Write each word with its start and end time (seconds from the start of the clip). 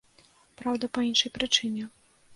Праўда, 0.61 0.89
па 0.95 1.05
іншай 1.09 1.35
прычыне. 1.37 1.83